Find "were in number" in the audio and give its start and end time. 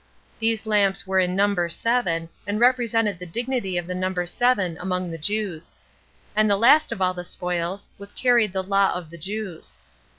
1.05-1.69